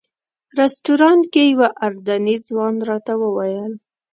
[0.59, 3.73] رسټورانټ کې یو اردني ځوان راته وویل.